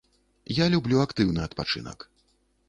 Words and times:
Я 0.59 0.65
люблю 0.75 0.97
актыўны 1.03 1.45
адпачынак. 1.45 2.09